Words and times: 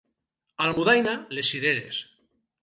A 0.63 0.65
Almudaina, 0.69 1.13
les 1.39 1.53
cireres. 1.53 2.01